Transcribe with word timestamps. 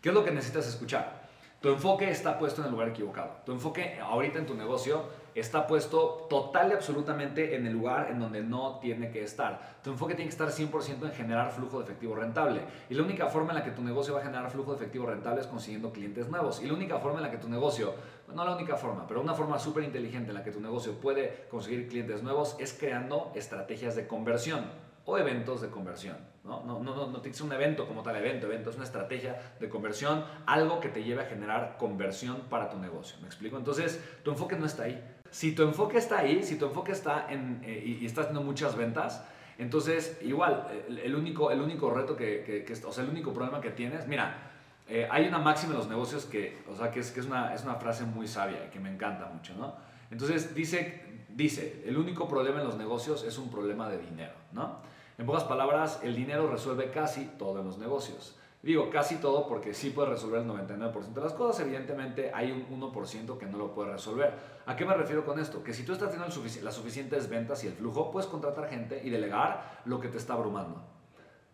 ¿Qué 0.00 0.08
es 0.08 0.14
lo 0.14 0.24
que 0.24 0.30
necesitas 0.30 0.66
escuchar? 0.66 1.28
Tu 1.60 1.68
enfoque 1.68 2.10
está 2.10 2.38
puesto 2.38 2.62
en 2.62 2.68
el 2.68 2.72
lugar 2.72 2.88
equivocado. 2.88 3.32
Tu 3.44 3.52
enfoque 3.52 3.98
ahorita 4.00 4.38
en 4.38 4.46
tu 4.46 4.54
negocio 4.54 5.04
está 5.34 5.66
puesto 5.66 6.26
total 6.30 6.70
y 6.70 6.72
absolutamente 6.72 7.54
en 7.54 7.66
el 7.66 7.74
lugar 7.74 8.08
en 8.10 8.18
donde 8.18 8.42
no 8.42 8.78
tiene 8.78 9.10
que 9.10 9.22
estar. 9.22 9.76
Tu 9.84 9.90
enfoque 9.90 10.14
tiene 10.14 10.30
que 10.30 10.32
estar 10.32 10.48
100% 10.48 11.04
en 11.04 11.12
generar 11.12 11.50
flujo 11.50 11.76
de 11.76 11.84
efectivo 11.84 12.14
rentable. 12.14 12.62
Y 12.88 12.94
la 12.94 13.02
única 13.02 13.26
forma 13.26 13.50
en 13.50 13.58
la 13.58 13.64
que 13.64 13.72
tu 13.72 13.82
negocio 13.82 14.14
va 14.14 14.20
a 14.20 14.24
generar 14.24 14.50
flujo 14.50 14.70
de 14.70 14.78
efectivo 14.78 15.04
rentable 15.04 15.42
es 15.42 15.46
consiguiendo 15.46 15.92
clientes 15.92 16.30
nuevos. 16.30 16.62
Y 16.62 16.66
la 16.66 16.72
única 16.72 16.98
forma 16.98 17.18
en 17.18 17.24
la 17.24 17.30
que 17.30 17.36
tu 17.36 17.50
negocio, 17.50 17.92
no 18.34 18.42
la 18.42 18.56
única 18.56 18.76
forma, 18.76 19.06
pero 19.06 19.20
una 19.20 19.34
forma 19.34 19.58
súper 19.58 19.84
inteligente 19.84 20.30
en 20.30 20.36
la 20.36 20.42
que 20.42 20.50
tu 20.50 20.62
negocio 20.62 20.94
puede 20.94 21.46
conseguir 21.50 21.88
clientes 21.88 22.22
nuevos 22.22 22.56
es 22.58 22.72
creando 22.72 23.32
estrategias 23.34 23.96
de 23.96 24.06
conversión 24.06 24.64
o 25.04 25.18
eventos 25.18 25.60
de 25.60 25.68
conversión. 25.68 26.16
¿no? 26.44 26.62
No, 26.64 26.80
no, 26.80 26.94
no, 26.94 27.06
tiene 27.20 27.30
que 27.30 27.34
ser 27.34 27.46
un 27.46 27.52
evento 27.52 27.86
como 27.86 28.02
tal 28.02 28.16
evento, 28.16 28.46
evento 28.46 28.70
es 28.70 28.76
una 28.76 28.84
estrategia 28.84 29.54
de 29.58 29.68
conversión, 29.68 30.24
algo 30.46 30.80
que 30.80 30.88
te 30.88 31.02
lleve 31.02 31.22
a 31.22 31.26
generar 31.26 31.76
conversión 31.78 32.42
para 32.48 32.70
tu 32.70 32.78
negocio. 32.78 33.16
¿Me 33.20 33.26
explico? 33.26 33.56
Entonces, 33.56 34.02
tu 34.22 34.30
enfoque 34.30 34.56
no 34.56 34.66
está 34.66 34.84
ahí. 34.84 35.02
Si 35.30 35.54
tu 35.54 35.62
enfoque 35.62 35.98
está 35.98 36.18
ahí, 36.18 36.42
si 36.42 36.56
tu 36.56 36.66
enfoque 36.66 36.92
está 36.92 37.26
en, 37.30 37.60
eh, 37.64 37.98
y, 38.00 38.06
estás 38.06 38.26
haciendo 38.26 38.42
muchas 38.42 38.76
ventas, 38.76 39.24
entonces 39.58 40.18
igual, 40.22 40.66
el, 40.88 41.14
único, 41.14 41.50
el 41.50 41.60
único 41.60 41.90
reto 41.90 42.16
que, 42.16 42.64
que, 42.66 42.72
o 42.84 42.92
sea, 42.92 43.04
el 43.04 43.10
único 43.10 43.32
problema 43.32 43.60
que 43.60 43.70
tienes, 43.70 44.08
mira, 44.08 44.50
eh, 44.88 45.06
hay 45.08 45.28
una 45.28 45.38
máxima 45.38 45.72
en 45.72 45.78
los 45.78 45.88
negocios 45.88 46.24
que, 46.24 46.62
o 46.68 46.74
sea, 46.74 46.90
que, 46.90 47.00
es, 47.00 47.12
que 47.12 47.20
es, 47.20 47.26
una, 47.26 47.54
es 47.54 47.62
una 47.62 47.76
frase 47.76 48.04
muy 48.04 48.26
sabia 48.26 48.66
y 48.66 48.70
que 48.70 48.80
me 48.80 48.90
encanta 48.92 49.26
mucho, 49.26 49.54
¿no? 49.54 49.74
Entonces 50.10 50.52
dice, 50.54 51.04
dice, 51.28 51.84
el 51.86 51.96
único 51.96 52.26
problema 52.26 52.60
en 52.60 52.66
los 52.66 52.76
negocios 52.76 53.22
es 53.22 53.38
un 53.38 53.50
problema 53.50 53.88
de 53.88 53.98
dinero, 53.98 54.32
¿no? 54.52 54.78
En 55.20 55.26
pocas 55.26 55.44
palabras, 55.44 56.00
el 56.02 56.16
dinero 56.16 56.50
resuelve 56.50 56.90
casi 56.90 57.26
todo 57.36 57.60
en 57.60 57.66
los 57.66 57.76
negocios. 57.76 58.38
Digo 58.62 58.88
casi 58.88 59.16
todo 59.16 59.46
porque 59.46 59.74
sí 59.74 59.90
puede 59.90 60.08
resolver 60.08 60.40
el 60.40 60.48
99% 60.48 61.12
de 61.12 61.20
las 61.20 61.34
cosas, 61.34 61.60
evidentemente 61.60 62.30
hay 62.32 62.50
un 62.50 62.80
1% 62.80 63.36
que 63.36 63.44
no 63.44 63.58
lo 63.58 63.74
puede 63.74 63.92
resolver. 63.92 64.32
¿A 64.64 64.74
qué 64.74 64.86
me 64.86 64.94
refiero 64.94 65.26
con 65.26 65.38
esto? 65.38 65.62
Que 65.62 65.74
si 65.74 65.84
tú 65.84 65.92
estás 65.92 66.10
teniendo 66.10 66.34
las 66.62 66.74
suficientes 66.74 67.28
ventas 67.28 67.62
y 67.64 67.66
el 67.66 67.74
flujo, 67.74 68.10
puedes 68.10 68.30
contratar 68.30 68.70
gente 68.70 69.02
y 69.04 69.10
delegar 69.10 69.82
lo 69.84 70.00
que 70.00 70.08
te 70.08 70.16
está 70.16 70.32
abrumando. 70.32 70.82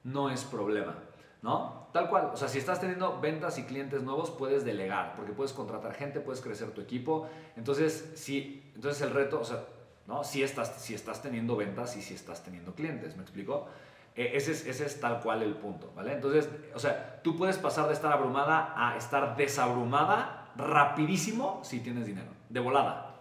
No 0.04 0.30
es 0.30 0.44
problema, 0.44 0.94
¿no? 1.42 1.88
Tal 1.92 2.08
cual, 2.08 2.30
o 2.32 2.36
sea, 2.36 2.46
si 2.46 2.58
estás 2.58 2.80
teniendo 2.80 3.20
ventas 3.20 3.58
y 3.58 3.64
clientes 3.64 4.00
nuevos, 4.04 4.30
puedes 4.30 4.64
delegar, 4.64 5.16
porque 5.16 5.32
puedes 5.32 5.52
contratar 5.52 5.92
gente, 5.94 6.20
puedes 6.20 6.40
crecer 6.40 6.70
tu 6.70 6.82
equipo. 6.82 7.28
Entonces, 7.56 8.12
sí, 8.14 8.70
entonces 8.76 9.02
el 9.02 9.10
reto, 9.10 9.40
o 9.40 9.44
sea, 9.44 9.64
¿no? 10.06 10.24
Si 10.24 10.42
estás, 10.42 10.74
si 10.80 10.94
estás 10.94 11.22
teniendo 11.22 11.56
ventas 11.56 11.96
y 11.96 12.02
si 12.02 12.14
estás 12.14 12.42
teniendo 12.44 12.74
clientes, 12.74 13.16
¿me 13.16 13.22
explico? 13.22 13.68
E, 14.14 14.36
ese, 14.36 14.52
es, 14.52 14.66
ese 14.66 14.86
es 14.86 15.00
tal 15.00 15.20
cual 15.20 15.42
el 15.42 15.54
punto, 15.54 15.92
¿vale? 15.94 16.12
Entonces, 16.12 16.48
o 16.74 16.78
sea, 16.78 17.20
tú 17.22 17.36
puedes 17.36 17.58
pasar 17.58 17.86
de 17.88 17.92
estar 17.92 18.12
abrumada 18.12 18.74
a 18.76 18.96
estar 18.96 19.36
desabrumada 19.36 20.52
rapidísimo 20.56 21.60
si 21.62 21.80
tienes 21.80 22.06
dinero, 22.06 22.30
de 22.48 22.60
volada, 22.60 23.14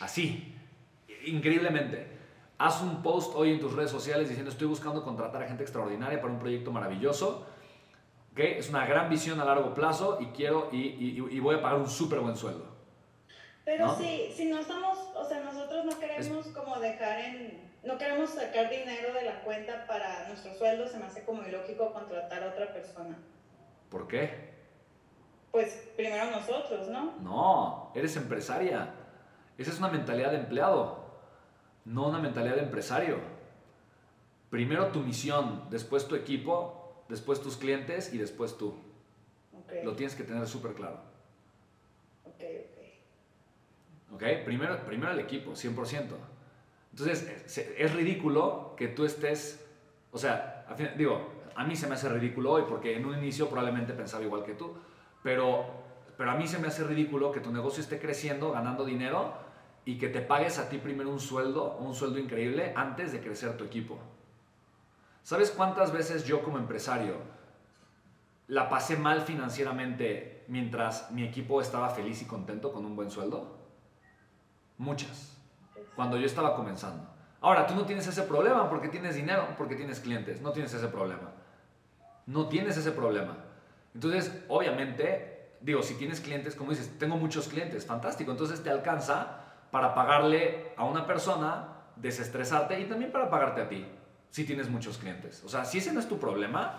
así, 0.00 0.54
increíblemente. 1.26 2.14
Haz 2.58 2.80
un 2.80 3.02
post 3.02 3.34
hoy 3.34 3.52
en 3.52 3.60
tus 3.60 3.74
redes 3.74 3.90
sociales 3.90 4.28
diciendo 4.28 4.50
estoy 4.50 4.66
buscando 4.66 5.04
contratar 5.04 5.42
a 5.42 5.46
gente 5.46 5.62
extraordinaria 5.62 6.18
para 6.22 6.32
un 6.32 6.38
proyecto 6.38 6.72
maravilloso. 6.72 7.46
¿okay? 8.32 8.52
Es 8.52 8.70
una 8.70 8.86
gran 8.86 9.10
visión 9.10 9.38
a 9.42 9.44
largo 9.44 9.74
plazo 9.74 10.16
y 10.22 10.26
quiero 10.28 10.70
y, 10.72 10.78
y 11.30 11.40
voy 11.40 11.56
a 11.56 11.60
pagar 11.60 11.78
un 11.78 11.90
súper 11.90 12.20
buen 12.20 12.34
sueldo. 12.34 12.75
Pero 13.66 13.96
si, 13.96 14.30
si 14.32 14.44
no 14.44 14.60
estamos, 14.60 14.96
o 15.16 15.24
sea, 15.24 15.40
nosotros 15.40 15.84
no 15.84 15.98
queremos 15.98 16.46
como 16.46 16.78
dejar 16.78 17.18
en, 17.18 17.68
no 17.82 17.98
queremos 17.98 18.30
sacar 18.30 18.70
dinero 18.70 19.12
de 19.12 19.22
la 19.22 19.42
cuenta 19.42 19.88
para 19.88 20.28
nuestro 20.28 20.54
sueldo, 20.54 20.86
se 20.86 20.98
me 20.98 21.06
hace 21.06 21.24
como 21.24 21.42
ilógico 21.42 21.92
contratar 21.92 22.44
a 22.44 22.50
otra 22.50 22.72
persona. 22.72 23.18
¿Por 23.90 24.06
qué? 24.06 24.54
Pues 25.50 25.88
primero 25.96 26.30
nosotros, 26.30 26.86
¿no? 26.86 27.16
No, 27.20 27.90
eres 27.96 28.16
empresaria. 28.16 28.94
Esa 29.58 29.72
es 29.72 29.78
una 29.80 29.88
mentalidad 29.88 30.30
de 30.30 30.36
empleado, 30.36 31.04
no 31.84 32.06
una 32.06 32.20
mentalidad 32.20 32.54
de 32.54 32.62
empresario. 32.62 33.18
Primero 34.48 34.92
tu 34.92 35.00
misión, 35.00 35.68
después 35.70 36.06
tu 36.06 36.14
equipo, 36.14 37.02
después 37.08 37.42
tus 37.42 37.56
clientes 37.56 38.14
y 38.14 38.18
después 38.18 38.56
tú. 38.56 38.76
Lo 39.82 39.96
tienes 39.96 40.14
que 40.14 40.22
tener 40.22 40.46
súper 40.46 40.74
claro. 40.74 41.00
¿Ok? 42.24 42.40
Primero, 44.44 44.78
primero 44.84 45.12
el 45.12 45.20
equipo, 45.20 45.52
100%. 45.52 46.04
Entonces, 46.92 47.58
es 47.76 47.94
ridículo 47.94 48.74
que 48.76 48.88
tú 48.88 49.04
estés, 49.04 49.66
o 50.12 50.18
sea, 50.18 50.66
digo, 50.96 51.30
a 51.54 51.64
mí 51.64 51.76
se 51.76 51.86
me 51.86 51.94
hace 51.94 52.08
ridículo 52.08 52.52
hoy 52.52 52.64
porque 52.68 52.96
en 52.96 53.04
un 53.04 53.18
inicio 53.18 53.48
probablemente 53.48 53.92
pensaba 53.92 54.24
igual 54.24 54.44
que 54.44 54.54
tú, 54.54 54.74
pero, 55.22 55.66
pero 56.16 56.30
a 56.30 56.34
mí 56.36 56.46
se 56.46 56.58
me 56.58 56.68
hace 56.68 56.84
ridículo 56.84 57.32
que 57.32 57.40
tu 57.40 57.52
negocio 57.52 57.82
esté 57.82 57.98
creciendo, 57.98 58.52
ganando 58.52 58.84
dinero 58.84 59.34
y 59.84 59.98
que 59.98 60.08
te 60.08 60.20
pagues 60.20 60.58
a 60.58 60.68
ti 60.68 60.78
primero 60.78 61.10
un 61.10 61.20
sueldo, 61.20 61.76
un 61.78 61.94
sueldo 61.94 62.18
increíble 62.18 62.72
antes 62.76 63.12
de 63.12 63.20
crecer 63.20 63.56
tu 63.56 63.64
equipo. 63.64 63.98
¿Sabes 65.22 65.50
cuántas 65.50 65.92
veces 65.92 66.24
yo 66.24 66.42
como 66.42 66.58
empresario 66.58 67.16
la 68.48 68.68
pasé 68.68 68.96
mal 68.96 69.22
financieramente 69.22 70.44
mientras 70.48 71.10
mi 71.10 71.24
equipo 71.24 71.60
estaba 71.60 71.90
feliz 71.90 72.22
y 72.22 72.26
contento 72.26 72.72
con 72.72 72.84
un 72.84 72.94
buen 72.94 73.10
sueldo? 73.10 73.55
Muchas. 74.78 75.36
Cuando 75.94 76.16
yo 76.16 76.26
estaba 76.26 76.54
comenzando. 76.54 77.08
Ahora, 77.40 77.66
tú 77.66 77.74
no 77.74 77.86
tienes 77.86 78.06
ese 78.06 78.22
problema 78.22 78.68
porque 78.68 78.88
tienes 78.88 79.14
dinero, 79.14 79.48
porque 79.56 79.76
tienes 79.76 80.00
clientes. 80.00 80.40
No 80.40 80.52
tienes 80.52 80.72
ese 80.74 80.88
problema. 80.88 81.30
No 82.26 82.48
tienes 82.48 82.76
ese 82.76 82.92
problema. 82.92 83.36
Entonces, 83.94 84.32
obviamente, 84.48 85.56
digo, 85.60 85.82
si 85.82 85.94
tienes 85.94 86.20
clientes, 86.20 86.54
como 86.54 86.70
dices, 86.70 86.98
tengo 86.98 87.16
muchos 87.16 87.48
clientes, 87.48 87.86
fantástico. 87.86 88.30
Entonces 88.30 88.62
te 88.62 88.70
alcanza 88.70 89.40
para 89.70 89.94
pagarle 89.94 90.72
a 90.76 90.84
una 90.84 91.06
persona, 91.06 91.68
desestresarte 91.96 92.78
y 92.80 92.84
también 92.84 93.10
para 93.10 93.30
pagarte 93.30 93.62
a 93.62 93.68
ti, 93.68 93.86
si 94.30 94.44
tienes 94.44 94.68
muchos 94.68 94.98
clientes. 94.98 95.42
O 95.44 95.48
sea, 95.48 95.64
si 95.64 95.78
ese 95.78 95.92
no 95.92 96.00
es 96.00 96.08
tu 96.08 96.18
problema, 96.18 96.78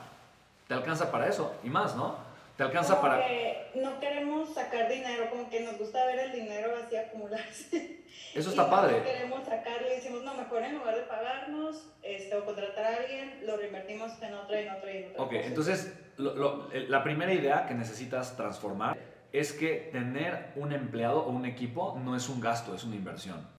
te 0.68 0.74
alcanza 0.74 1.12
para 1.12 1.28
eso 1.28 1.56
y 1.64 1.70
más, 1.70 1.96
¿no? 1.96 2.16
Te 2.56 2.64
alcanza 2.64 3.00
para... 3.00 3.26
Que 3.26 3.72
no 3.76 4.00
queremos 4.00 4.54
sacar 4.54 4.90
dinero, 4.90 5.30
como 5.30 5.50
que 5.50 5.62
nos 5.62 5.78
gusta 5.78 6.06
ver 6.06 6.20
el 6.20 6.32
dinero 6.32 6.77
acumularse. 7.08 8.06
Eso 8.34 8.50
está 8.52 8.70
padre. 8.70 9.00
No 9.00 9.04
queremos 9.04 9.46
sacarlo 9.46 9.88
y 9.88 9.96
decimos, 9.96 10.24
no, 10.24 10.34
mejor 10.36 10.64
en 10.64 10.76
lugar 10.76 10.96
de 10.96 11.04
pagarnos 11.04 11.90
este, 12.04 12.36
o 12.36 12.46
contratar 12.46 12.86
a 12.86 12.96
alguien, 12.98 13.42
lo 13.46 13.58
reinvertimos 13.58 14.22
en 14.22 14.34
otra, 14.34 14.60
en 14.60 14.70
otra 14.70 14.94
y 14.94 14.98
en 14.98 15.10
otra. 15.12 15.24
Ok, 15.24 15.34
entonces 15.34 15.94
la 16.18 17.04
primera 17.04 17.34
idea 17.34 17.66
que 17.68 17.74
necesitas 17.74 18.36
transformar 18.36 18.98
es 19.32 19.54
que 19.54 19.90
tener 19.92 20.52
un 20.56 20.72
empleado 20.72 21.26
o 21.26 21.30
un 21.30 21.46
equipo 21.46 22.00
no 22.04 22.16
es 22.16 22.30
un 22.30 22.42
gasto, 22.42 22.74
es 22.74 22.84
una 22.84 22.96
inversión. 22.96 23.48